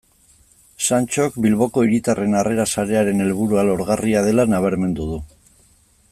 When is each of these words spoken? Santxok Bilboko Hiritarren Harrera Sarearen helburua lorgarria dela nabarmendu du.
Santxok 0.85 1.35
Bilboko 1.45 1.83
Hiritarren 1.87 2.33
Harrera 2.39 2.65
Sarearen 2.75 3.21
helburua 3.27 3.67
lorgarria 3.71 4.23
dela 4.29 4.47
nabarmendu 4.55 5.07
du. 5.11 5.21